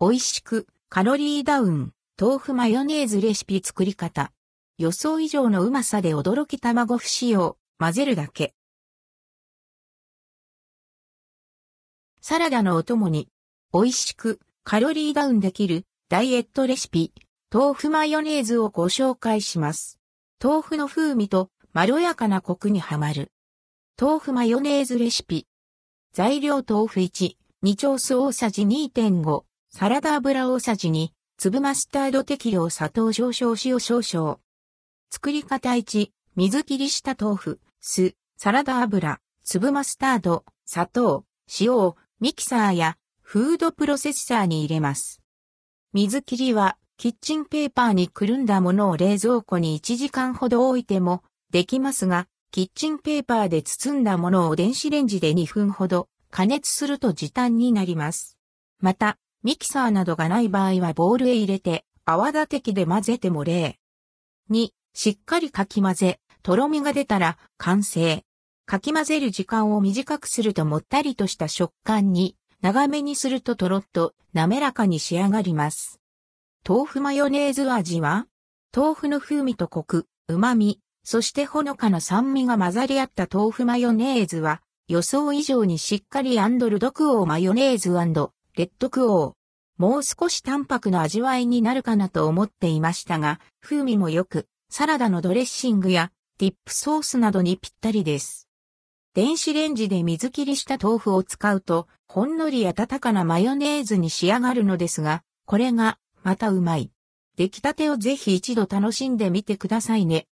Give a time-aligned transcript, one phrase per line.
[0.00, 4.32] 美味しく、カロリーダウン、豆腐マヨネーズレシピ作り方。
[4.78, 8.54] 予想以上のうまさで驚き卵不使用、混ぜるだけ。
[12.20, 13.28] サラダのお供に、
[13.74, 17.12] 美味しく、カロリーダウンできる、ダイエットレシピ、
[17.52, 19.98] 豆腐マヨネーズをご紹介します。
[20.40, 23.32] 豆腐の風味と、まろやかなコクにはまる。
[24.00, 25.48] 豆腐マヨネーズレシピ。
[26.12, 27.34] 材料豆腐1、
[27.64, 34.38] 2丁酢大さじ2.5、サラダ油大さじ2、粒マスタード適量砂糖少々塩少々。
[35.10, 41.26] 作り方1、水切りした豆腐、酢、サラダ油、粒マスタード、砂糖、
[41.60, 45.20] 塩をミキサーやフードプロセッサーに入れます。
[45.92, 51.22] 水切りはキッチンペーパーにくるんだものを冷蔵庫に1時間ほど置いても
[51.52, 58.38] できますが、キッチンペーパーで包んだものを電子レンジで2分ほど加熱すると時短になります。
[58.80, 63.78] また、ミキサーなどがない場合はボウルへ入れて泡立て器で混ぜても冷。
[64.50, 68.24] 2、しっかりかき混ぜ、とろみが出たら完成。
[68.66, 76.00] かき混ぜる時間を短くするともったりとした食感に、長めにするととろっと滑らかに仕上がります。
[76.66, 78.26] 豆腐マヨネーズ味は
[78.74, 87.90] 豆腐の風味とコク、旨味、そしてほのかな酸味が混ざり合った豆腐マヨネーズは、予想以上にしっかり and ldquo マヨネーズ
[88.58, 89.34] rdquo。
[89.80, 98.48] もう少し淡白な味わいになるかなと思っていましたが、風味も良く、サラダのドレッシングやディップソースなどにぴったりです。
[99.14, 106.90] 電子レンジで水切りした豆腐を使うと、ほんのり温かなマヨネーズに仕上がるのですが、これがまたうまい。
[107.36, 110.26] 出来たてをぜひ一度楽しんでみてくださいね。